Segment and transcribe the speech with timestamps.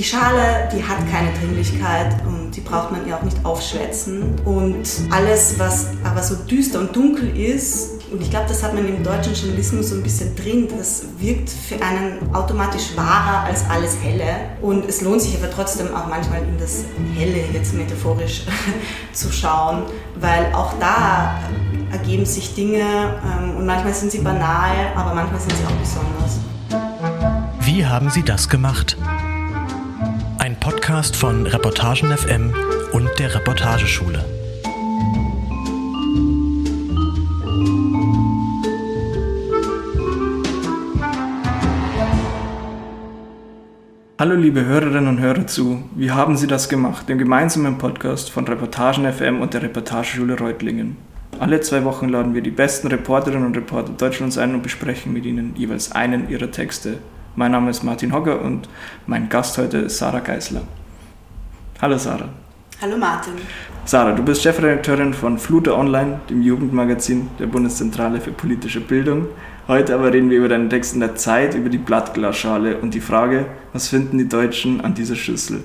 [0.00, 4.34] die Schale, die hat keine Dringlichkeit und die braucht man ihr auch nicht aufschwätzen.
[4.46, 8.88] Und alles, was aber so düster und dunkel ist, und ich glaube, das hat man
[8.88, 10.68] im deutschen Journalismus so ein bisschen drin.
[10.74, 14.36] Das wirkt für einen automatisch wahrer als alles Helle.
[14.62, 18.46] Und es lohnt sich aber trotzdem auch manchmal in das Helle, jetzt metaphorisch,
[19.12, 19.82] zu schauen,
[20.18, 21.38] weil auch da
[21.92, 26.40] ergeben sich Dinge ähm, und manchmal sind sie banal, aber manchmal sind sie auch besonders.
[27.60, 28.96] Wie haben Sie das gemacht?
[30.80, 32.54] Podcast von Reportagen FM
[32.92, 34.24] und der Reportageschule.
[44.18, 47.10] Hallo liebe Hörerinnen und Hörer zu, wie haben Sie das gemacht?
[47.10, 50.96] Dem gemeinsamen Podcast von Reportagen FM und der Reportageschule Reutlingen.
[51.38, 55.26] Alle zwei Wochen laden wir die besten Reporterinnen und Reporter Deutschlands ein und besprechen mit
[55.26, 57.00] ihnen jeweils einen ihrer Texte.
[57.36, 58.68] Mein Name ist Martin Hogger und
[59.06, 60.62] mein Gast heute ist Sarah Geisler.
[61.80, 62.28] Hallo Sarah.
[62.82, 63.34] Hallo Martin.
[63.84, 69.26] Sarah, du bist Chefredakteurin von Fluter Online, dem Jugendmagazin der Bundeszentrale für politische Bildung.
[69.68, 73.00] Heute aber reden wir über deinen Text in der Zeit, über die Blattglasschale und die
[73.00, 75.62] Frage, was finden die Deutschen an dieser Schüssel?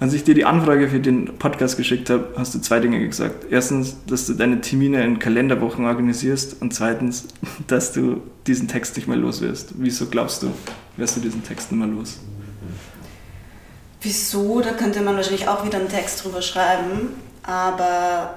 [0.00, 3.46] Als ich dir die Anfrage für den Podcast geschickt habe, hast du zwei Dinge gesagt.
[3.50, 7.26] Erstens, dass du deine Termine in Kalenderwochen organisierst und zweitens,
[7.66, 9.70] dass du diesen Text nicht mehr los wirst.
[9.74, 10.52] Wieso glaubst du,
[10.96, 12.18] wirst du diesen Text nicht mehr los?
[14.00, 14.60] Wieso?
[14.60, 18.36] Da könnte man wahrscheinlich auch wieder einen Text drüber schreiben, aber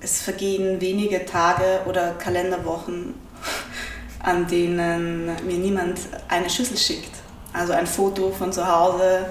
[0.00, 3.14] es vergehen wenige Tage oder Kalenderwochen,
[4.22, 7.12] an denen mir niemand eine Schüssel schickt.
[7.54, 9.24] Also ein Foto von zu Hause,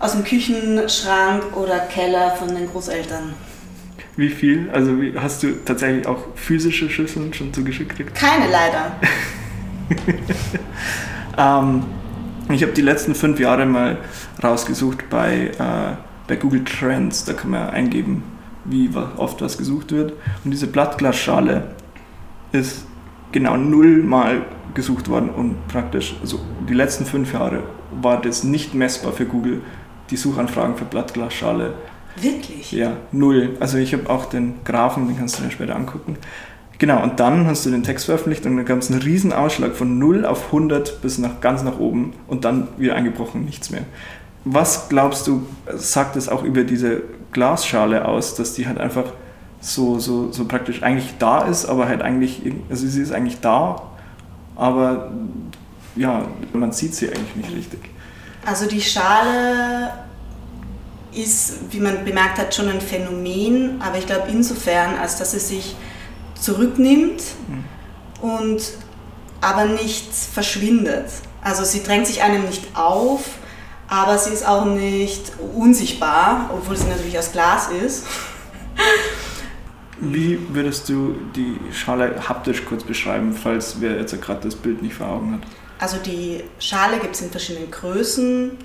[0.00, 3.34] aus dem Küchenschrank oder Keller von den Großeltern.
[4.16, 4.68] Wie viel?
[4.72, 8.16] Also hast du tatsächlich auch physische Schüsseln schon zugeschickt gekriegt?
[8.16, 8.96] Keine leider.
[11.38, 11.84] ähm,
[12.50, 13.98] ich habe die letzten fünf Jahre mal
[14.42, 15.96] rausgesucht bei, äh,
[16.26, 17.24] bei Google Trends.
[17.24, 18.24] Da kann man eingeben,
[18.64, 20.14] wie oft was gesucht wird.
[20.44, 21.74] Und diese Blattglasschale
[22.52, 22.86] ist
[23.32, 24.42] genau nullmal
[24.74, 29.62] gesucht worden und praktisch, also die letzten fünf Jahre war das nicht messbar für Google,
[30.10, 31.74] die Suchanfragen für Blattglasschale.
[32.20, 32.72] Wirklich?
[32.72, 33.56] Ja, null.
[33.60, 36.16] Also ich habe auch den Graphen, den kannst du dir später angucken.
[36.78, 39.74] Genau, und dann hast du den Text veröffentlicht und dann gab es einen riesen Ausschlag
[39.74, 43.82] von 0 auf 100 bis nach, ganz nach oben und dann wieder eingebrochen, nichts mehr.
[44.44, 45.42] Was glaubst du,
[45.74, 47.02] sagt es auch über diese
[47.32, 49.04] Glasschale aus, dass die halt einfach
[49.60, 53.82] so, so, so praktisch eigentlich da ist, aber halt eigentlich, also sie ist eigentlich da,
[54.54, 55.10] aber
[55.96, 57.80] ja, man sieht sie eigentlich nicht richtig.
[58.48, 59.92] Also die Schale
[61.12, 65.38] ist, wie man bemerkt hat, schon ein Phänomen, aber ich glaube insofern, als dass sie
[65.38, 65.76] sich
[66.34, 68.26] zurücknimmt mhm.
[68.26, 68.62] und
[69.42, 71.10] aber nicht verschwindet.
[71.42, 73.20] Also sie drängt sich einem nicht auf,
[73.86, 78.06] aber sie ist auch nicht unsichtbar, obwohl sie natürlich aus Glas ist.
[80.00, 84.94] Wie würdest du die Schale haptisch kurz beschreiben, falls wer jetzt gerade das Bild nicht
[84.94, 85.42] vor Augen hat?
[85.78, 88.58] Also die Schale gibt es in verschiedenen Größen.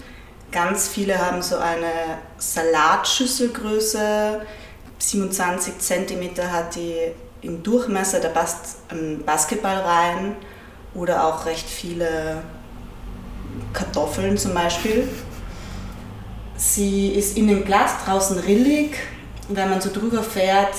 [0.52, 4.42] Ganz viele haben so eine Salatschüsselgröße.
[4.98, 6.96] 27 cm hat die
[7.42, 10.36] im Durchmesser, da passt ein Basketball rein
[10.94, 12.42] oder auch recht viele
[13.74, 15.08] Kartoffeln zum Beispiel.
[16.56, 18.96] Sie ist innen Glas, draußen rillig.
[19.50, 20.74] Wenn man so drüber fährt,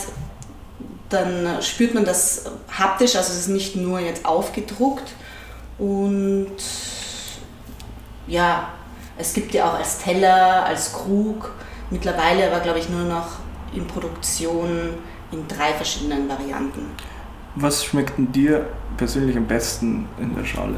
[1.11, 5.13] dann spürt man das haptisch, also es ist nicht nur jetzt aufgedruckt.
[5.79, 6.57] Und
[8.27, 8.69] ja,
[9.19, 11.53] es gibt ja auch als Teller, als Krug,
[11.91, 13.39] mittlerweile aber glaube ich nur noch
[13.75, 14.95] in Produktion
[15.33, 16.87] in drei verschiedenen Varianten.
[17.57, 20.77] Was schmeckt denn dir persönlich am besten in der Schale?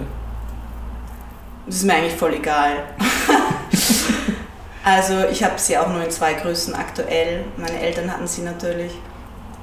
[1.66, 2.84] Das ist mir eigentlich voll egal.
[4.84, 7.44] also ich habe sie auch nur in zwei Größen aktuell.
[7.56, 8.92] Meine Eltern hatten sie natürlich.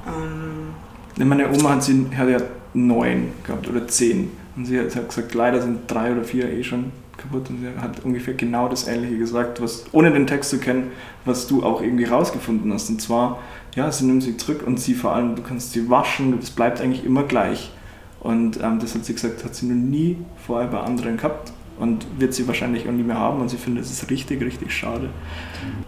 [0.06, 0.74] Ähm
[1.16, 2.38] Meine Oma hat, sie, hat ja
[2.74, 4.36] neun gehabt oder zehn.
[4.56, 7.50] Und sie hat gesagt, leider sind drei oder vier eh schon kaputt.
[7.50, 10.92] Und sie hat ungefähr genau das Ähnliche gesagt, was, ohne den Text zu kennen,
[11.24, 12.88] was du auch irgendwie rausgefunden hast.
[12.90, 13.40] Und zwar,
[13.74, 16.80] ja, sie nimmt sie zurück und sie vor allem, du kannst sie waschen, das bleibt
[16.80, 17.72] eigentlich immer gleich.
[18.20, 20.16] Und ähm, das hat sie gesagt, hat sie noch nie
[20.46, 23.40] vorher bei anderen gehabt und wird sie wahrscheinlich auch nie mehr haben.
[23.40, 25.10] Und sie findet, es richtig, richtig schade.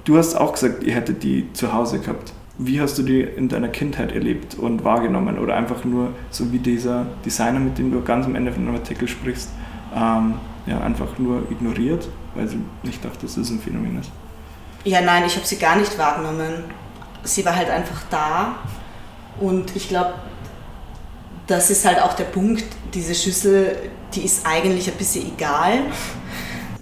[0.05, 2.33] Du hast auch gesagt, ihr hättet die zu Hause gehabt.
[2.59, 5.39] Wie hast du die in deiner Kindheit erlebt und wahrgenommen?
[5.39, 8.77] Oder einfach nur so wie dieser Designer, mit dem du ganz am Ende von einem
[8.77, 9.51] Artikel sprichst,
[9.95, 10.35] ähm,
[10.67, 14.11] ja, einfach nur ignoriert, weil sie nicht dachte, dass es ein Phänomen ist?
[14.85, 16.65] Ja, nein, ich habe sie gar nicht wahrgenommen.
[17.25, 18.57] Sie war halt einfach da
[19.41, 20.15] und ich glaube,
[21.47, 22.65] das ist halt auch der Punkt,
[22.95, 23.77] diese Schüssel,
[24.15, 25.81] die ist eigentlich ein bisschen egal.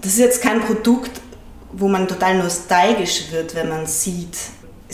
[0.00, 1.20] Das ist jetzt kein Produkt,
[1.72, 4.36] wo man total nostalgisch wird, wenn man sieht,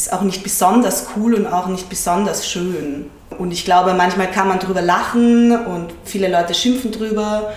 [0.00, 3.10] ist auch nicht besonders cool und auch nicht besonders schön.
[3.38, 7.52] Und ich glaube, manchmal kann man drüber lachen und viele Leute schimpfen drüber,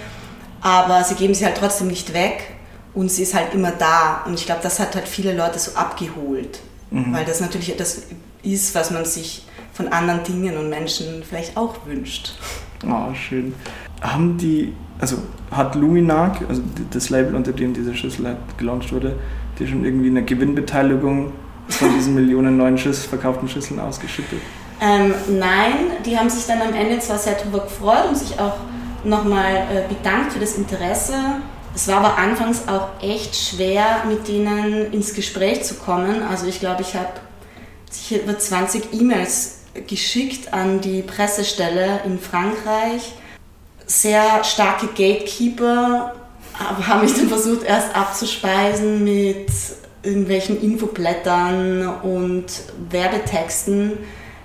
[0.61, 2.55] aber sie geben sie halt trotzdem nicht weg
[2.93, 4.23] und sie ist halt immer da.
[4.25, 6.59] Und ich glaube, das hat halt viele Leute so abgeholt,
[6.91, 7.13] mhm.
[7.13, 8.03] weil das natürlich etwas
[8.43, 12.33] ist, was man sich von anderen Dingen und Menschen vielleicht auch wünscht.
[12.85, 13.55] Oh, schön.
[14.01, 15.17] Haben die, also
[15.49, 16.61] hat Luminark, also
[16.91, 19.17] das Label, unter dem diese Schüssel halt gelauncht wurde,
[19.57, 21.31] die schon irgendwie eine Gewinnbeteiligung
[21.75, 24.39] von diesen Millionen neuen Schiss, verkauften Schüsseln ausgeschüttet?
[24.81, 28.55] Ähm, nein, die haben sich dann am Ende zwar sehr darüber gefreut und sich auch
[29.03, 31.13] nochmal äh, bedankt für das Interesse.
[31.75, 36.21] Es war aber anfangs auch echt schwer, mit denen ins Gespräch zu kommen.
[36.23, 37.09] Also ich glaube, ich habe
[37.89, 43.13] sicher über 20 E-Mails geschickt an die Pressestelle in Frankreich.
[43.85, 46.13] Sehr starke Gatekeeper
[46.57, 49.47] haben mich dann versucht erst abzuspeisen mit
[50.03, 52.45] irgendwelchen Infoblättern und
[52.89, 53.93] Werbetexten,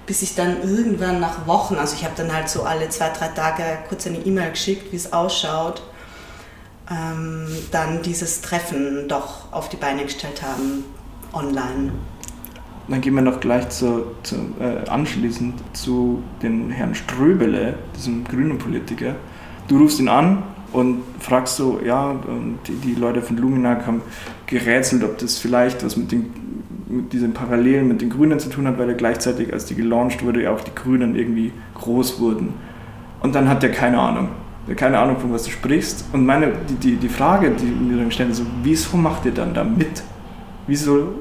[0.07, 3.29] bis ich dann irgendwann nach Wochen, also ich habe dann halt so alle zwei, drei
[3.29, 5.83] Tage kurz eine E-Mail geschickt, wie es ausschaut,
[6.91, 10.85] ähm, dann dieses Treffen doch auf die Beine gestellt haben,
[11.33, 11.93] online.
[12.89, 18.57] Dann gehen wir noch gleich zu, zu äh, anschließend zu den Herrn Ströbele, diesem grünen
[18.57, 19.15] Politiker.
[19.67, 20.43] Du rufst ihn an
[20.73, 22.15] und fragst so, ja,
[22.67, 24.03] die, die Leute von Luminac haben
[24.47, 26.31] gerätselt, ob das vielleicht was mit, den,
[26.89, 30.25] mit diesen Parallelen mit den Grünen zu tun hat, weil er gleichzeitig, als die gelauncht
[30.25, 32.55] wurde, ja auch die Grünen irgendwie groß wurden.
[33.21, 34.29] Und dann hat er keine Ahnung.
[34.67, 36.05] Er hat keine Ahnung, von was du sprichst.
[36.13, 39.33] Und meine, die, die, die Frage, die mir dann gestellt ist, so, wieso macht ihr
[39.33, 40.03] dann da mit?
[40.67, 41.15] Wieso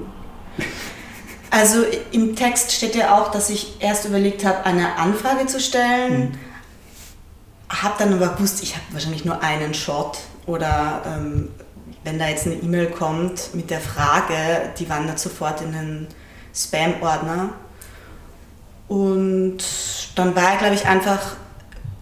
[1.49, 1.79] also
[2.11, 6.19] im Text steht ja auch, dass ich erst überlegt habe, eine Anfrage zu stellen.
[6.19, 6.31] Mhm.
[7.69, 11.49] Habe dann aber gewusst, ich habe wahrscheinlich nur einen Shot oder ähm,
[12.03, 14.33] wenn da jetzt eine E-Mail kommt mit der Frage,
[14.79, 16.07] die wandert sofort in den
[16.55, 17.49] Spam-Ordner.
[18.87, 19.57] Und
[20.15, 21.35] dann war er, glaube ich, einfach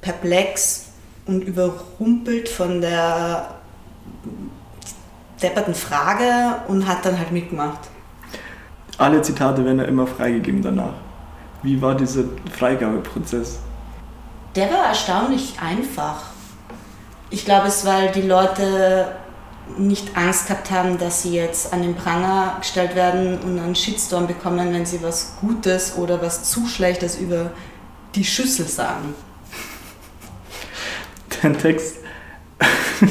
[0.02, 0.86] perplex
[1.26, 3.56] und überrumpelt von der
[5.42, 7.80] depperten Frage und hat dann halt mitgemacht.
[8.98, 10.94] Alle Zitate werden ja immer freigegeben danach.
[11.64, 12.24] Wie war dieser
[12.58, 13.60] Freigabeprozess?
[14.56, 16.24] Der war erstaunlich einfach.
[17.30, 19.08] Ich glaube, es weil die Leute
[19.78, 24.28] nicht Angst gehabt haben, dass sie jetzt an den Pranger gestellt werden und einen Shitstorm
[24.28, 27.52] bekommen, wenn sie was Gutes oder was zu Schlechtes über
[28.14, 29.16] die Schüssel sagen.
[31.42, 31.98] Dein Text.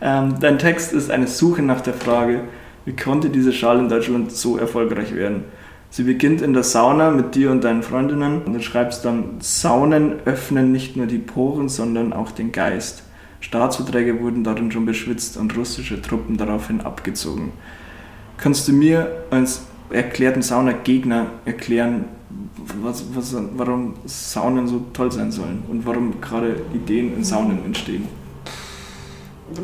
[0.00, 2.44] ähm, dein Text ist eine Suche nach der Frage,
[2.84, 5.44] wie konnte diese Schale in Deutschland so erfolgreich werden?
[5.96, 10.16] Sie beginnt in der Sauna mit dir und deinen Freundinnen und du schreibst dann, Saunen
[10.26, 13.02] öffnen nicht nur die Poren, sondern auch den Geist.
[13.40, 17.54] Staatsverträge wurden darin schon beschwitzt und russische Truppen daraufhin abgezogen.
[18.36, 22.04] Kannst du mir als erklärten Saunagegner erklären,
[22.82, 28.06] was, was, warum Saunen so toll sein sollen und warum gerade Ideen in Saunen entstehen?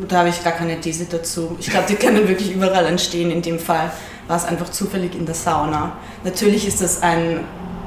[0.07, 1.57] Da habe ich gar keine These dazu.
[1.59, 3.29] Ich glaube, die können wirklich überall entstehen.
[3.29, 3.91] In dem Fall
[4.27, 5.93] war es einfach zufällig in der Sauna.
[6.23, 7.41] Natürlich ist das ein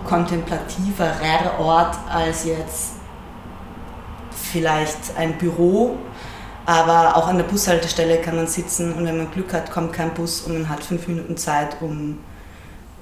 [0.06, 2.92] kontemplativerer Ort als jetzt
[4.30, 5.96] vielleicht ein Büro,
[6.64, 10.14] aber auch an der Bushaltestelle kann man sitzen und wenn man Glück hat, kommt kein
[10.14, 12.18] Bus und man hat fünf Minuten Zeit, um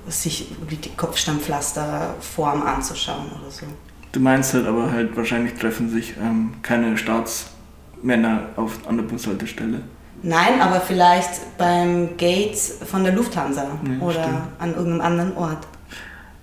[0.09, 3.67] sich die Kopfsteinpflasterform anzuschauen oder so.
[4.13, 9.83] Du meinst halt aber halt, wahrscheinlich treffen sich ähm, keine Staatsmänner auf, an der Bushaltestelle.
[10.27, 14.39] Nein, aber vielleicht beim Gate von der Lufthansa ja, oder stimmt.
[14.59, 15.67] an irgendeinem anderen Ort.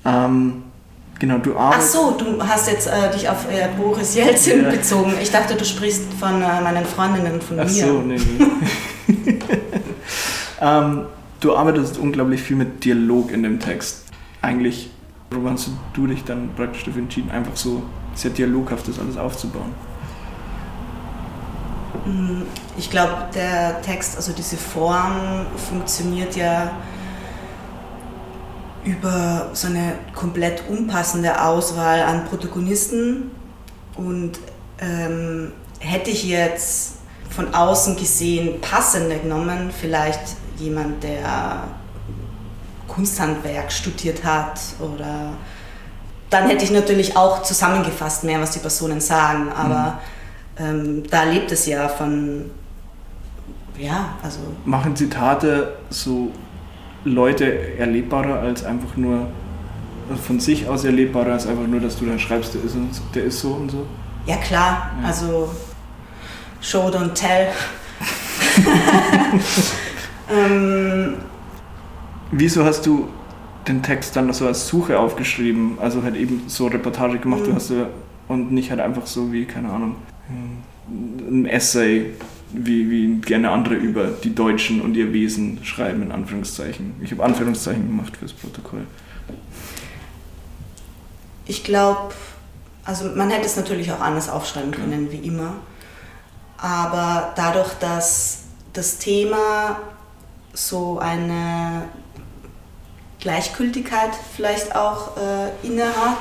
[0.06, 0.64] Ähm,
[1.18, 1.98] genau, du arbeitest.
[1.98, 4.70] Ach so, du hast jetzt äh, dich auf äh, Boris Jelzin ja.
[4.70, 5.14] bezogen.
[5.20, 7.84] Ich dachte, du sprichst von äh, meinen Freundinnen von Ach mir.
[7.84, 8.20] Ach so, nee,
[9.08, 9.40] nee.
[10.62, 11.06] ähm,
[11.40, 14.06] du arbeitest unglaublich viel mit Dialog in dem Text.
[14.44, 14.92] Eigentlich,
[15.32, 17.82] warum hast du dich dann praktisch dafür entschieden, einfach so
[18.14, 19.74] sehr dialoghaft das alles aufzubauen?
[22.12, 22.44] Mm,
[22.78, 26.72] ich glaube, der Text, also diese Form funktioniert ja
[28.84, 33.32] über so eine komplett unpassende Auswahl an Protagonisten.
[33.96, 34.40] Und
[34.80, 36.96] ähm, hätte ich jetzt
[37.30, 40.22] von außen gesehen passende genommen, vielleicht
[40.58, 41.64] jemand, der
[42.88, 45.34] Kunsthandwerk studiert hat oder
[46.30, 49.52] dann hätte ich natürlich auch zusammengefasst mehr, was die Personen sagen.
[49.52, 49.98] Aber mhm.
[50.62, 52.52] Ähm, da lebt es ja von
[53.78, 54.40] ja, also.
[54.66, 56.32] Machen Zitate so
[57.04, 59.28] Leute erlebbarer als einfach nur
[60.12, 62.90] also von sich aus erlebbarer als einfach nur, dass du dann schreibst, der ist, und,
[63.16, 63.86] der ist so und so?
[64.26, 65.08] Ja klar, ja.
[65.08, 65.50] also
[66.60, 67.48] Show don't tell.
[70.30, 71.16] ähm,
[72.32, 73.08] Wieso hast du
[73.68, 75.78] den Text dann so als Suche aufgeschrieben?
[75.80, 77.46] Also halt eben so Reportage gemacht, mhm.
[77.46, 77.88] du hast ja,
[78.28, 79.96] und nicht halt einfach so wie, keine Ahnung,
[80.88, 82.14] ein Essay,
[82.54, 86.96] wie, wie gerne andere über die Deutschen und ihr Wesen schreiben, in Anführungszeichen.
[87.02, 88.86] Ich habe Anführungszeichen gemacht fürs Protokoll.
[91.46, 92.14] Ich glaube,
[92.84, 95.12] also man hätte es natürlich auch anders aufschreiben können, ja.
[95.12, 95.56] wie immer.
[96.58, 99.80] Aber dadurch, dass das Thema
[100.54, 101.84] so eine
[103.20, 106.20] Gleichgültigkeit vielleicht auch äh, innehat,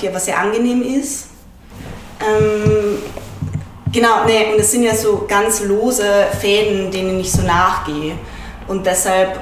[0.00, 1.28] die aber sehr angenehm ist.
[2.20, 2.98] Ähm,
[3.92, 6.04] genau, nee, und es sind ja so ganz lose
[6.40, 8.14] Fäden, denen ich so nachgehe.
[8.66, 9.38] Und deshalb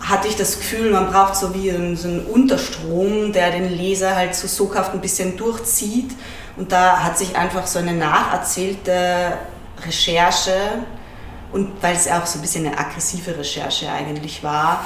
[0.00, 4.16] hatte ich das Gefühl, man braucht so wie einen, so einen Unterstrom, der den Leser
[4.16, 6.10] halt so soghaft ein bisschen durchzieht.
[6.56, 9.38] Und da hat sich einfach so eine nacherzählte
[9.86, 10.52] Recherche
[11.52, 14.84] und weil es auch so ein bisschen eine aggressive Recherche eigentlich war,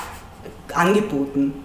[0.72, 1.64] angeboten.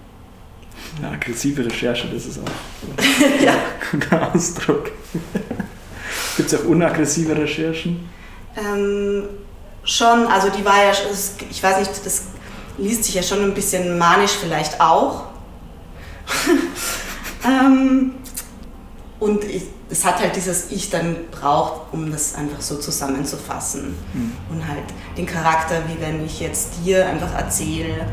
[0.98, 3.04] Eine aggressive Recherche, das ist auch
[3.44, 3.52] ja.
[3.52, 4.90] ein guter Ausdruck.
[6.40, 8.08] Gibt es auch unaggressive Recherchen?
[8.56, 9.24] Ähm,
[9.84, 10.92] schon, also die war ja,
[11.50, 12.22] ich weiß nicht, das
[12.78, 15.24] liest sich ja schon ein bisschen manisch vielleicht auch.
[17.44, 18.12] ähm,
[19.18, 23.94] und ich, es hat halt dieses Ich dann braucht, um das einfach so zusammenzufassen.
[24.14, 24.32] Mhm.
[24.48, 24.84] Und halt
[25.18, 28.06] den Charakter, wie wenn ich jetzt dir einfach erzähle,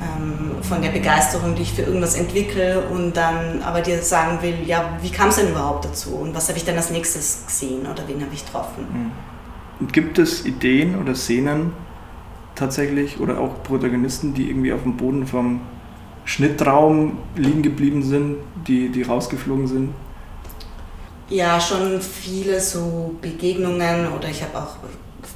[0.00, 4.56] ähm, von der Begeisterung, die ich für irgendwas entwickle und dann aber dir sagen will,
[4.66, 7.82] ja, wie kam es denn überhaupt dazu und was habe ich dann als nächstes gesehen
[7.82, 8.86] oder wen habe ich getroffen.
[8.92, 9.12] Mhm.
[9.80, 11.72] Und gibt es Ideen oder Szenen
[12.54, 15.60] tatsächlich oder auch Protagonisten, die irgendwie auf dem Boden vom
[16.24, 18.36] Schnittraum liegen geblieben sind,
[18.66, 19.90] die, die rausgeflogen sind?
[21.28, 24.76] Ja, schon viele so Begegnungen oder ich habe auch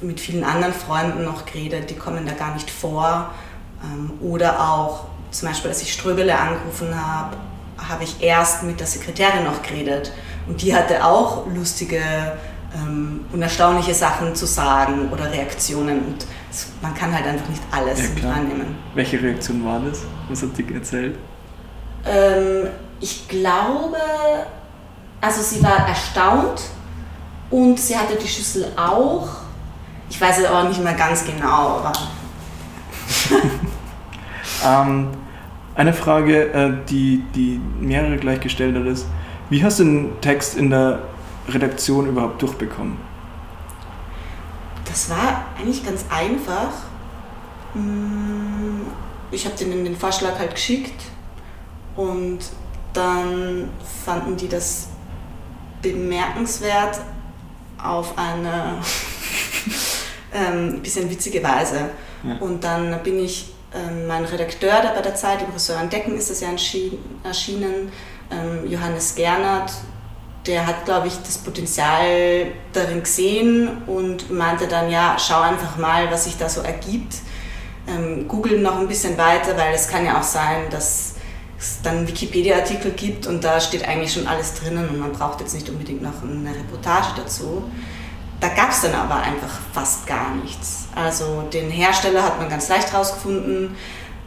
[0.01, 3.31] mit vielen anderen Freunden noch geredet, die kommen da gar nicht vor
[4.21, 7.37] oder auch zum Beispiel, als ich Ströbele angerufen habe,
[7.77, 10.11] habe ich erst mit der Sekretärin noch geredet.
[10.47, 12.01] Und die hatte auch lustige
[12.75, 15.99] ähm, und erstaunliche Sachen zu sagen oder Reaktionen.
[15.99, 16.25] Und
[16.81, 18.75] man kann halt einfach nicht alles ja, annehmen.
[18.95, 19.99] Welche Reaktion war das?
[20.29, 21.17] Was hat sie erzählt?
[22.05, 22.67] Ähm,
[22.99, 23.97] ich glaube,
[25.21, 26.61] also sie war erstaunt
[27.49, 29.27] und sie hatte die Schüssel auch.
[30.09, 31.93] Ich weiß es aber nicht mehr ganz genau, aber
[34.65, 35.09] ähm,
[35.75, 39.07] eine Frage, äh, die, die mehrere gleich gestellt hat, ist,
[39.49, 40.99] wie hast du den Text in der
[41.47, 42.97] Redaktion überhaupt durchbekommen?
[44.85, 46.71] Das war eigentlich ganz einfach.
[47.73, 48.81] Mm,
[49.31, 51.01] ich habe denen den Vorschlag halt geschickt
[51.95, 52.39] und
[52.93, 53.69] dann
[54.03, 54.89] fanden die das
[55.81, 56.99] bemerkenswert
[57.81, 58.79] auf eine
[60.33, 61.91] ähm, bisschen witzige Weise.
[62.23, 62.37] Ja.
[62.39, 63.53] Und dann bin ich
[64.07, 67.91] mein Redakteur der bei der Zeit, im Ressort Decken ist es ja erschienen,
[68.31, 69.71] ähm, Johannes Gernert,
[70.45, 76.09] der hat, glaube ich, das Potenzial darin gesehen und meinte dann, ja, schau einfach mal,
[76.11, 77.15] was sich da so ergibt.
[77.87, 81.15] Ähm, Google noch ein bisschen weiter, weil es kann ja auch sein, dass
[81.59, 85.53] es dann Wikipedia-Artikel gibt und da steht eigentlich schon alles drinnen und man braucht jetzt
[85.53, 87.63] nicht unbedingt noch eine Reportage dazu.
[88.39, 90.87] Da gab es dann aber einfach fast gar nichts.
[90.95, 93.75] Also den Hersteller hat man ganz leicht rausgefunden,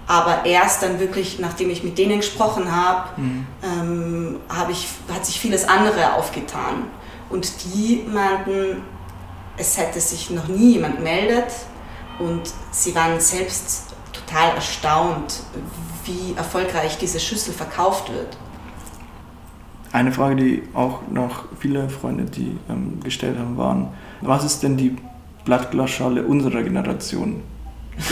[0.06, 3.46] aber erst dann wirklich, nachdem ich mit denen gesprochen habe, mhm.
[3.62, 6.84] ähm, hab ich, hat sich vieles andere aufgetan.
[7.30, 8.82] Und die meinten,
[9.56, 11.46] es hätte sich noch nie jemand meldet
[12.18, 15.40] und sie waren selbst total erstaunt,
[16.04, 18.36] wie erfolgreich diese Schüssel verkauft wird.
[19.92, 23.88] Eine Frage, die auch noch viele Freunde, die ähm, gestellt haben, waren,
[24.22, 24.96] was ist denn die
[25.44, 27.42] Blattglasschale unserer Generation?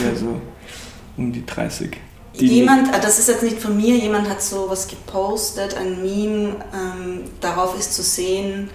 [0.07, 0.41] Also
[1.17, 1.97] um die 30.
[2.39, 6.03] Die jemand, äh, das ist jetzt nicht von mir, jemand hat so was gepostet, ein
[6.03, 8.69] Meme, ähm, darauf ist zu sehen,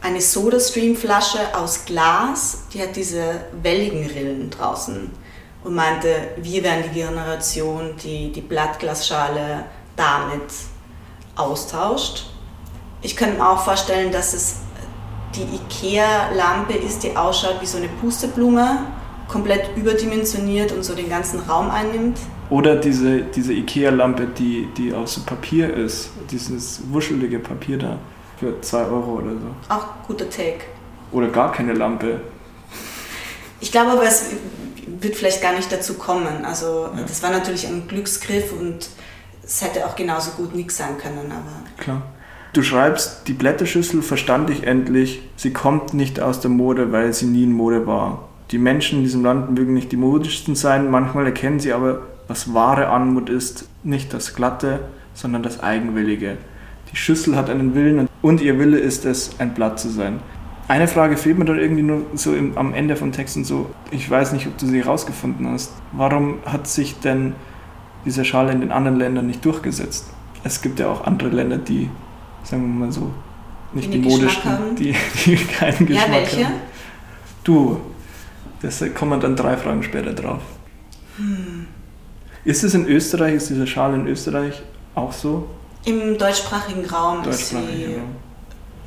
[0.00, 5.10] eine Soda-Stream-Flasche aus Glas, die hat diese welligen Rillen draußen
[5.62, 9.64] und meinte, wir wären die Generation, die die Blattglasschale
[9.96, 10.50] damit
[11.36, 12.26] austauscht.
[13.02, 14.56] Ich könnte mir auch vorstellen, dass es
[15.34, 18.86] die IKEA-Lampe ist, die ausschaut wie so eine Pusteblume,
[19.28, 22.18] komplett überdimensioniert und so den ganzen Raum einnimmt.
[22.50, 27.98] Oder diese, diese IKEA-Lampe, die, die aus Papier ist, dieses wuschelige Papier da,
[28.38, 29.74] für 2 Euro oder so.
[29.74, 30.64] Auch guter Take.
[31.12, 32.20] Oder gar keine Lampe.
[33.60, 34.30] Ich glaube aber, es
[34.86, 36.44] wird vielleicht gar nicht dazu kommen.
[36.44, 37.02] Also ja.
[37.06, 38.88] das war natürlich ein Glücksgriff und
[39.50, 41.32] es hätte auch genauso gut nichts sein können.
[41.32, 42.02] Aber Klar.
[42.52, 47.26] Du schreibst, die Blätterschüssel verstand ich endlich, sie kommt nicht aus der Mode, weil sie
[47.26, 48.28] nie in Mode war.
[48.50, 52.54] Die Menschen in diesem Land mögen nicht die modischsten sein, manchmal erkennen sie aber, was
[52.54, 54.80] wahre Anmut ist, nicht das Glatte,
[55.14, 56.38] sondern das Eigenwillige.
[56.92, 60.20] Die Schüssel hat einen Willen und ihr Wille ist es, ein Blatt zu sein.
[60.66, 63.70] Eine Frage fehlt mir dann irgendwie nur so im, am Ende vom Text und so.
[63.90, 65.72] Ich weiß nicht, ob du sie herausgefunden hast.
[65.92, 67.34] Warum hat sich denn
[68.04, 70.06] diese Schale in den anderen Ländern nicht durchgesetzt?
[70.42, 71.90] Es gibt ja auch andere Länder, die,
[72.44, 73.12] sagen wir mal so,
[73.72, 76.44] nicht die, modischsten, die, die keinen Geschmack ja, welche?
[76.46, 76.54] haben.
[77.44, 77.80] Du,
[78.62, 80.40] das kommen dann drei Fragen später drauf.
[81.16, 81.66] Hm.
[82.44, 84.62] Ist es in Österreich, ist diese Schale in Österreich
[84.94, 85.48] auch so?
[85.84, 87.98] Im deutschsprachigen Raum Deutschsprachig, ist sie ja.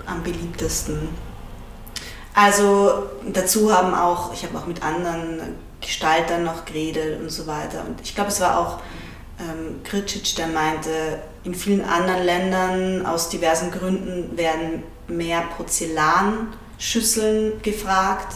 [0.06, 1.10] am beliebtesten.
[2.34, 5.40] Also dazu haben auch, ich habe auch mit anderen
[5.82, 7.84] Gestaltern noch geredet und so weiter.
[7.88, 8.80] Und ich glaube, es war auch
[9.44, 18.36] ähm, Kritschitsch, der meinte, in vielen anderen Ländern aus diversen Gründen werden mehr Porzellanschüsseln gefragt.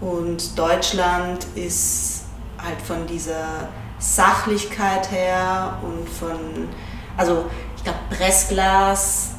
[0.00, 2.22] Und Deutschland ist
[2.62, 6.68] halt von dieser Sachlichkeit her und von,
[7.16, 7.44] also
[7.76, 9.30] ich glaube, Pressglas,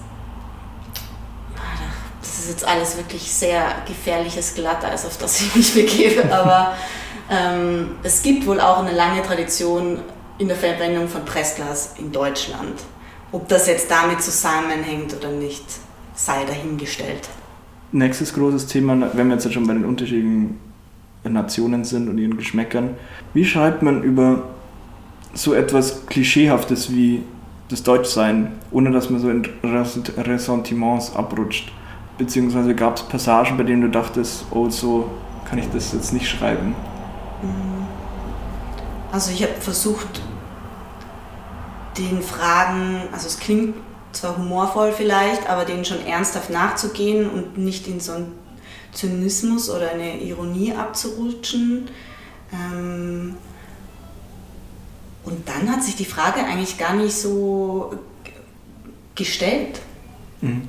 [2.21, 6.75] das ist jetzt alles wirklich sehr gefährliches Glatteis, auf das ich mich begebe, aber
[7.29, 10.01] ähm, es gibt wohl auch eine lange Tradition
[10.39, 12.81] in der Verwendung von Pressglas in Deutschland.
[13.31, 15.65] Ob das jetzt damit zusammenhängt oder nicht,
[16.15, 17.29] sei dahingestellt.
[17.91, 20.59] Nächstes großes Thema, wenn wir jetzt schon bei den unterschiedlichen
[21.23, 22.95] Nationen sind und ihren Geschmäckern.
[23.33, 24.43] Wie schreibt man über
[25.33, 27.23] so etwas Klischeehaftes wie
[27.67, 29.47] das Deutschsein, ohne dass man so in
[30.17, 31.71] Ressentiments abrutscht?
[32.17, 35.09] Beziehungsweise gab es Passagen, bei denen du dachtest, oh, so
[35.47, 36.75] kann ich das jetzt nicht schreiben?
[37.41, 37.79] Mhm.
[39.11, 40.21] Also ich habe versucht,
[41.99, 43.75] den Fragen, also es klingt
[44.11, 48.31] zwar humorvoll vielleicht, aber denen schon ernsthaft nachzugehen und nicht in so einen
[48.91, 51.89] Zynismus oder eine Ironie abzurutschen.
[52.51, 53.35] Ähm
[55.23, 57.93] und dann hat sich die Frage eigentlich gar nicht so
[59.15, 59.81] gestellt.
[60.41, 60.63] Mhm.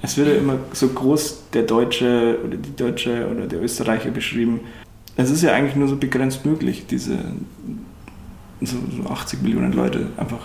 [0.00, 4.60] Es wird ja immer so groß der Deutsche oder die Deutsche oder der Österreicher beschrieben.
[5.16, 7.18] Es ist ja eigentlich nur so begrenzt möglich, diese
[8.66, 10.40] so, so 80 Millionen Leute einfach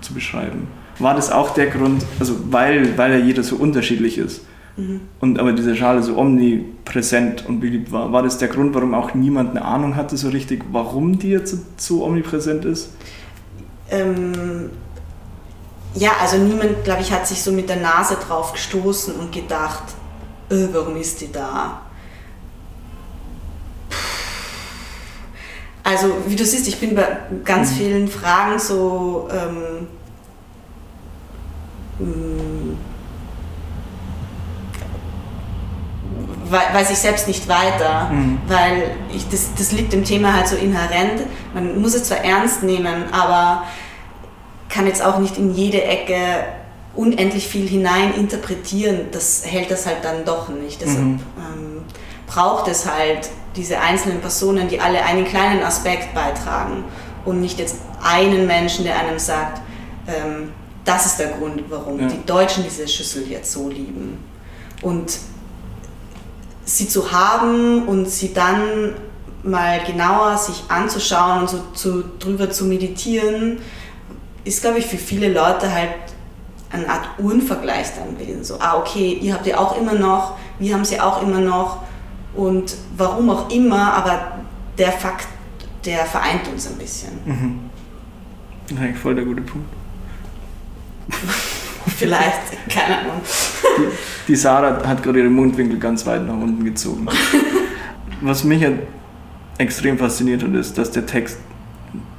[0.00, 0.68] zu beschreiben.
[0.98, 4.42] War das auch der Grund, also weil, weil ja jeder so unterschiedlich ist
[4.76, 5.00] mhm.
[5.20, 9.14] und aber diese Schale so omnipräsent und beliebt war, war das der Grund, warum auch
[9.14, 12.90] niemand eine Ahnung hatte so richtig, warum die jetzt so omnipräsent ist?
[13.90, 14.70] Ähm,
[15.94, 19.84] ja, also niemand, glaube ich, hat sich so mit der Nase drauf gestoßen und gedacht,
[20.50, 21.82] äh, warum ist die da?
[25.92, 27.06] Also, wie du siehst, ich bin bei
[27.44, 27.74] ganz mhm.
[27.76, 29.28] vielen Fragen so.
[29.30, 29.86] Ähm,
[31.98, 32.76] mm,
[36.50, 38.38] weiß ich selbst nicht weiter, mhm.
[38.46, 41.22] weil ich, das, das liegt dem Thema halt so inhärent.
[41.54, 43.64] Man muss es zwar ernst nehmen, aber
[44.68, 46.16] kann jetzt auch nicht in jede Ecke
[46.94, 49.06] unendlich viel hinein interpretieren.
[49.12, 50.80] Das hält das halt dann doch nicht.
[50.80, 51.20] Deshalb mhm.
[51.38, 51.82] ähm,
[52.26, 56.84] braucht es halt diese einzelnen Personen, die alle einen kleinen Aspekt beitragen
[57.24, 59.60] und nicht jetzt einen Menschen, der einem sagt,
[60.06, 60.52] ähm,
[60.84, 62.08] das ist der Grund, warum ja.
[62.08, 64.18] die Deutschen diese Schüssel jetzt so lieben.
[64.82, 65.18] Und
[66.64, 68.94] sie zu haben und sie dann
[69.44, 73.58] mal genauer sich anzuschauen und so zu, drüber zu meditieren,
[74.44, 75.90] ist, glaube ich, für viele Leute halt
[76.70, 78.44] eine Art Uhrenvergleich dann gewesen.
[78.44, 81.82] So, ah, okay, ihr habt ja auch immer noch, wir haben sie auch immer noch
[82.34, 84.38] und warum auch immer, aber
[84.78, 85.28] der Fakt,
[85.84, 87.12] der vereint uns ein bisschen.
[87.24, 87.60] Mhm.
[88.64, 89.68] Das ist eigentlich voll der gute Punkt.
[91.96, 93.20] Vielleicht, keine Ahnung.
[93.78, 97.06] Die, die, Sarah hat gerade ihren Mundwinkel ganz weit nach unten gezogen.
[98.20, 98.70] Was mich ja
[99.58, 101.38] extrem fasziniert hat, ist, dass der Text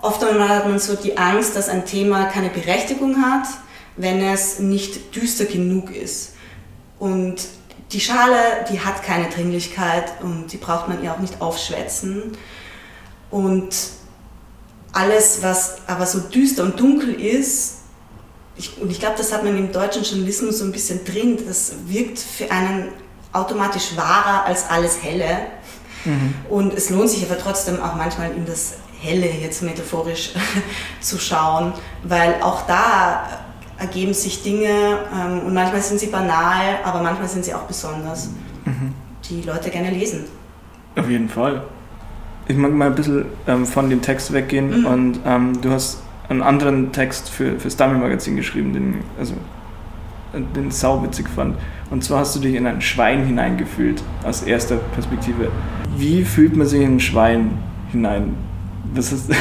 [0.00, 3.46] oft hat man so die Angst, dass ein Thema keine Berechtigung hat,
[3.96, 6.32] wenn es nicht düster genug ist.
[6.98, 7.36] Und
[7.92, 12.36] die Schale, die hat keine Dringlichkeit und die braucht man ihr auch nicht aufschwätzen.
[13.30, 13.74] Und
[14.92, 17.81] alles, was aber so düster und dunkel ist,
[18.62, 21.74] ich, und ich glaube, das hat man im deutschen Journalismus so ein bisschen drin, das
[21.86, 22.88] wirkt für einen
[23.32, 25.38] automatisch wahrer als alles Helle.
[26.04, 26.34] Mhm.
[26.48, 30.32] Und es lohnt sich aber trotzdem auch manchmal in das Helle, jetzt metaphorisch,
[31.00, 31.72] zu schauen,
[32.04, 33.40] weil auch da
[33.78, 34.68] ergeben sich Dinge
[35.12, 38.28] ähm, und manchmal sind sie banal, aber manchmal sind sie auch besonders,
[38.64, 38.94] mhm.
[39.28, 40.24] die Leute gerne lesen.
[40.94, 41.62] Auf jeden Fall.
[42.46, 44.86] Ich mag mal ein bisschen ähm, von dem Text weggehen mhm.
[44.86, 45.98] und ähm, du hast
[46.32, 49.34] einen anderen Text für, das Dummy-Magazin geschrieben, den, also,
[50.32, 51.56] den sauwitzig fand.
[51.90, 55.50] Und zwar hast du dich in ein Schwein hineingefühlt, aus erster Perspektive.
[55.96, 57.58] Wie fühlt man sich in ein Schwein
[57.90, 58.34] hinein?
[58.94, 59.30] Was ist.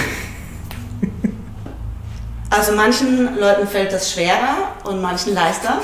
[2.50, 5.82] also manchen Leuten fällt das schwerer und manchen leichter.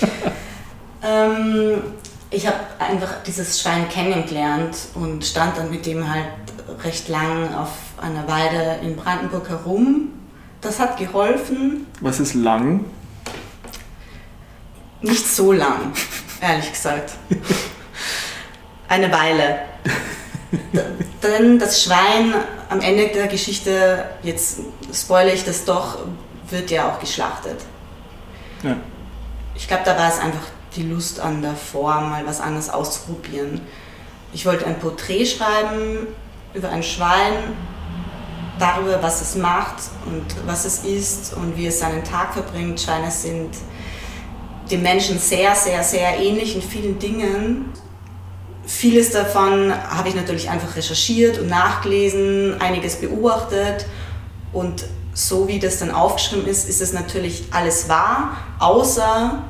[1.02, 1.82] ähm,
[2.30, 6.26] ich habe einfach dieses Schwein kennengelernt und stand dann mit dem halt
[6.84, 10.12] recht lang auf einer Weide in Brandenburg herum.
[10.60, 11.86] Das hat geholfen.
[12.00, 12.84] Was ist lang?
[15.02, 15.92] Nicht so lang,
[16.40, 17.12] ehrlich gesagt.
[18.88, 19.60] Eine Weile.
[21.22, 22.34] Denn das Schwein
[22.68, 24.60] am Ende der Geschichte, jetzt
[24.92, 25.98] spoilere ich das doch,
[26.48, 27.58] wird ja auch geschlachtet.
[28.62, 28.76] Ja.
[29.54, 33.60] Ich glaube, da war es einfach die Lust an der Form, mal was anderes auszuprobieren.
[34.32, 36.06] Ich wollte ein Porträt schreiben
[36.54, 37.32] über ein Schwein,
[38.58, 42.80] darüber, was es macht und was es ist und wie es seinen Tag verbringt.
[42.80, 43.50] Schweine sind
[44.70, 47.72] dem Menschen sehr, sehr, sehr ähnlich in vielen Dingen.
[48.64, 53.86] Vieles davon habe ich natürlich einfach recherchiert und nachgelesen, einiges beobachtet
[54.52, 59.44] und so wie das dann aufgeschrieben ist, ist es natürlich alles wahr, außer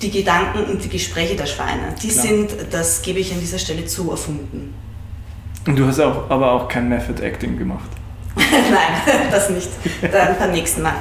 [0.00, 1.94] die Gedanken und die Gespräche der Schweine.
[2.02, 2.22] Die Klar.
[2.24, 4.74] sind, das gebe ich an dieser Stelle zu, erfunden.
[5.66, 7.88] Und du hast auch, aber auch kein Method Acting gemacht?
[8.36, 9.70] Nein, das nicht.
[10.02, 10.94] Dann beim nächsten Mal.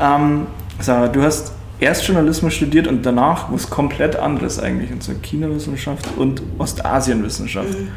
[0.00, 0.46] Ähm,
[0.78, 6.06] Sarah, du hast erst Journalismus studiert und danach was komplett anderes eigentlich, und zwar Kinowissenschaft
[6.16, 7.78] und Ostasienwissenschaft.
[7.78, 7.90] Mhm.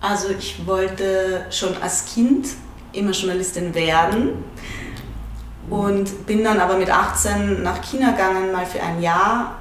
[0.00, 2.48] Also ich wollte schon als Kind
[2.92, 4.44] immer Journalistin werden
[5.70, 9.56] und bin dann aber mit 18 nach China gegangen, mal für ein Jahr.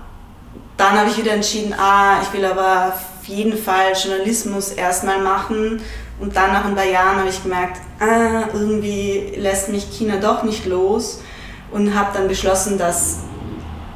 [0.76, 2.94] Dann habe ich wieder entschieden, ah, ich will aber
[3.28, 5.82] jeden Fall Journalismus erstmal machen.
[6.20, 10.44] Und dann nach ein paar Jahren habe ich gemerkt, ah, irgendwie lässt mich China doch
[10.44, 11.22] nicht los
[11.72, 13.20] und habe dann beschlossen, dass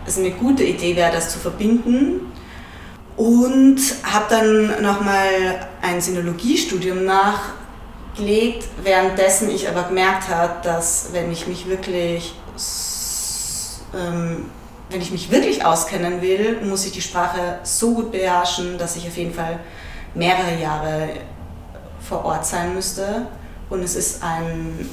[0.06, 2.32] es eine gute Idee wäre, das zu verbinden.
[3.16, 11.48] Und habe dann nochmal ein Sinologiestudium nachgelegt, währenddessen ich aber gemerkt habe, dass wenn ich
[11.48, 12.36] mich wirklich
[13.96, 14.46] ähm,
[14.90, 19.08] wenn ich mich wirklich auskennen will, muss ich die Sprache so gut beherrschen, dass ich
[19.08, 19.60] auf jeden Fall
[20.14, 21.10] mehrere Jahre
[22.08, 23.28] vor Ort sein müsste.
[23.70, 24.90] Und es ist ein,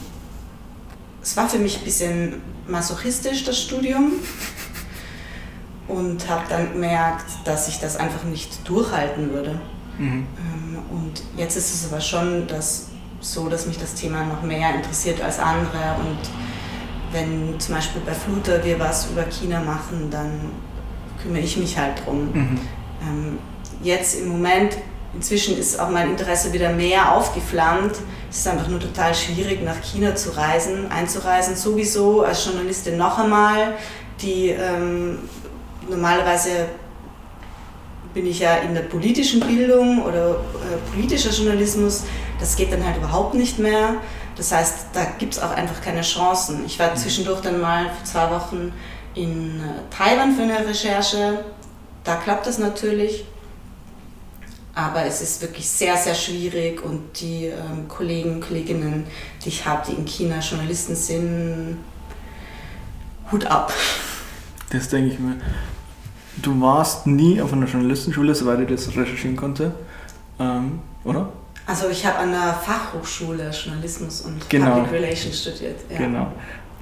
[1.22, 4.12] es war für mich ein bisschen masochistisch, das Studium.
[5.86, 9.60] Und habe dann gemerkt, dass ich das einfach nicht durchhalten würde.
[9.98, 10.26] Mhm.
[10.38, 12.86] Ähm, und jetzt ist es aber schon das,
[13.20, 15.96] so, dass mich das Thema noch mehr interessiert als andere.
[15.98, 16.18] Und
[17.14, 20.50] wenn zum Beispiel bei Fluter wir was über China machen, dann
[21.22, 22.32] kümmere ich mich halt drum.
[22.32, 22.60] Mhm.
[23.02, 23.38] Ähm,
[23.82, 24.76] jetzt im Moment,
[25.14, 27.92] inzwischen ist auch mein Interesse wieder mehr aufgeflammt.
[28.28, 31.56] Es ist einfach nur total schwierig, nach China zu reisen, einzureisen.
[31.56, 33.74] Sowieso als Journalistin noch einmal,
[34.20, 35.20] die ähm,
[35.88, 36.66] normalerweise
[38.12, 42.04] bin ich ja in der politischen Bildung oder äh, politischer Journalismus.
[42.38, 43.94] Das geht dann halt überhaupt nicht mehr.
[44.36, 46.64] Das heißt, da gibt es auch einfach keine Chancen.
[46.66, 46.96] Ich war mhm.
[46.96, 48.72] zwischendurch dann mal für zwei Wochen
[49.14, 51.44] in äh, Taiwan für eine Recherche.
[52.02, 53.24] Da klappt das natürlich.
[54.74, 59.06] Aber es ist wirklich sehr, sehr schwierig und die ähm, Kollegen und Kolleginnen,
[59.44, 61.78] die ich habe, die in China Journalisten sind,
[63.30, 63.72] Hut ab.
[64.70, 65.36] Das denke ich mir.
[66.42, 69.72] Du warst nie auf einer Journalistenschule, soweit ich das recherchieren konnte,
[70.40, 71.32] ähm, oder?
[71.66, 74.80] Also ich habe an der Fachhochschule Journalismus und genau.
[74.80, 75.80] Public Relations studiert.
[75.90, 75.98] Ja.
[75.98, 76.32] Genau.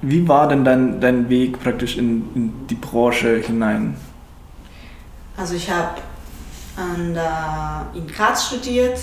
[0.01, 3.95] Wie war denn dein, dein Weg praktisch in, in die Branche hinein?
[5.37, 6.01] Also ich habe
[7.93, 8.99] in Graz studiert,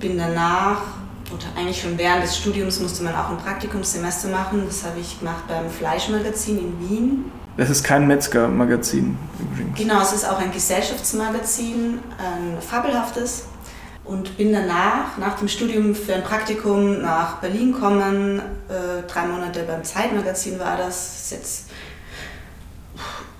[0.00, 0.80] bin danach,
[1.30, 4.62] oder eigentlich schon während des Studiums musste man auch ein Praktikumssemester machen.
[4.66, 7.24] Das habe ich gemacht beim Fleischmagazin in Wien.
[7.58, 9.78] Das ist kein Metzger-Magazin übrigens.
[9.78, 13.44] Genau, es ist auch ein Gesellschaftsmagazin, ein fabelhaftes.
[14.08, 18.40] Und bin danach, nach dem Studium für ein Praktikum nach Berlin gekommen.
[18.68, 20.86] Äh, drei Monate beim Zeitmagazin war das.
[20.88, 21.70] das ist jetzt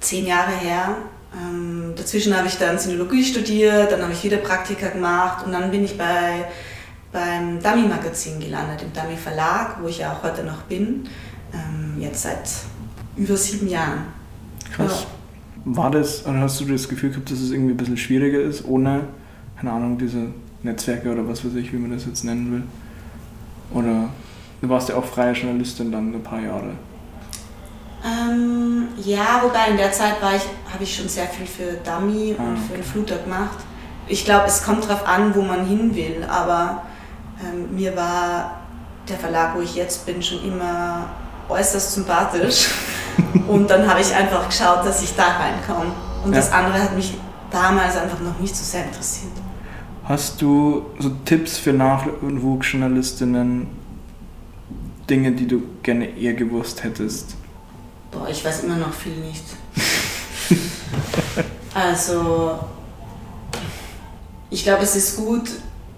[0.00, 0.96] zehn Jahre her.
[1.34, 5.70] Ähm, dazwischen habe ich dann Sinologie studiert, dann habe ich wieder Praktika gemacht und dann
[5.70, 6.46] bin ich bei,
[7.12, 11.04] beim Dummy-Magazin gelandet, im Dummy-Verlag, wo ich ja auch heute noch bin,
[11.52, 12.48] ähm, jetzt seit
[13.16, 14.04] über sieben Jahren.
[14.72, 15.02] Krass.
[15.02, 15.06] Ja.
[15.64, 18.64] War das, oder hast du das Gefühl gehabt, dass es irgendwie ein bisschen schwieriger ist,
[18.64, 19.08] ohne,
[19.56, 20.28] keine Ahnung, diese
[20.62, 22.62] Netzwerke oder was weiß ich, wie man das jetzt nennen will?
[23.70, 24.08] Oder
[24.60, 26.72] du warst ja auch freie Journalistin dann ein paar Jahre.
[28.04, 32.42] Ähm, ja, wobei in der Zeit ich, habe ich schon sehr viel für Dummy ah,
[32.42, 33.58] und für den Fluter gemacht.
[34.06, 36.82] Ich glaube, es kommt darauf an, wo man hin will, aber
[37.42, 38.60] ähm, mir war
[39.08, 41.06] der Verlag, wo ich jetzt bin, schon immer
[41.48, 42.68] äußerst sympathisch.
[43.48, 45.92] und dann habe ich einfach geschaut, dass ich da reinkomme.
[46.24, 46.38] Und ja.
[46.38, 47.14] das andere hat mich
[47.50, 49.32] damals einfach noch nicht so sehr interessiert.
[50.08, 53.66] Hast du so Tipps für Nachwuchsjournalistinnen,
[55.10, 57.36] Dinge, die du gerne eher gewusst hättest?
[58.10, 59.44] Boah, ich weiß immer noch viel nicht.
[61.74, 62.58] also,
[64.48, 65.50] ich glaube, es ist gut,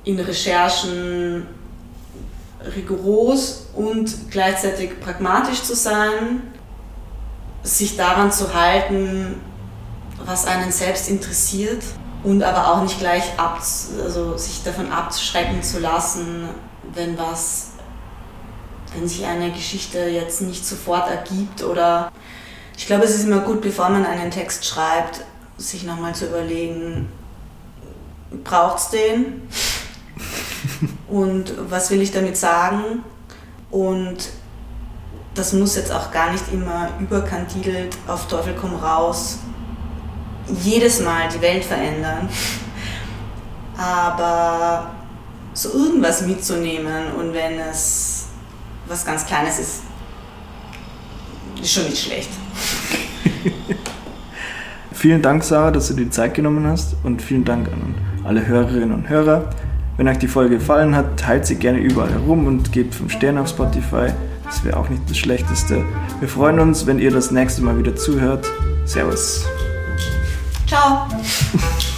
[0.03, 1.47] in Recherchen
[2.75, 6.43] rigoros und gleichzeitig pragmatisch zu sein,
[7.63, 9.37] sich daran zu halten,
[10.25, 11.85] was einen selbst interessiert
[12.23, 13.61] und aber auch nicht gleich ab,
[14.03, 16.49] also sich davon abschrecken zu lassen,
[16.95, 17.71] wenn was
[18.95, 22.11] wenn sich eine Geschichte jetzt nicht sofort ergibt oder
[22.77, 25.21] ich glaube, es ist immer gut, bevor man einen Text schreibt,
[25.59, 27.09] sich nochmal zu überlegen,
[28.43, 29.49] braucht es den?
[31.09, 33.05] Und was will ich damit sagen?
[33.71, 34.31] Und
[35.35, 39.39] das muss jetzt auch gar nicht immer überkantidelt auf Teufel komm raus
[40.63, 42.29] jedes Mal die Welt verändern.
[43.77, 44.91] Aber
[45.55, 48.27] so irgendwas mitzunehmen und wenn es
[48.87, 49.83] was ganz Kleines ist,
[51.61, 52.31] ist schon nicht schlecht.
[54.93, 58.47] vielen Dank, Sarah, dass du dir die Zeit genommen hast und vielen Dank an alle
[58.47, 59.51] Hörerinnen und Hörer.
[59.97, 63.41] Wenn euch die Folge gefallen hat, teilt sie gerne überall herum und gebt 5 Sterne
[63.43, 64.09] auf Spotify.
[64.45, 65.85] Das wäre auch nicht das Schlechteste.
[66.21, 68.51] Wir freuen uns, wenn ihr das nächste Mal wieder zuhört.
[68.85, 69.45] Servus.
[70.71, 71.09] Ciao.